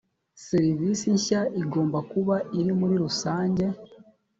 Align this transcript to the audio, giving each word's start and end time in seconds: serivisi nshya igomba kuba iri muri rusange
serivisi 0.47 1.05
nshya 1.17 1.41
igomba 1.61 1.99
kuba 2.11 2.35
iri 2.59 2.71
muri 2.79 2.95
rusange 3.03 3.63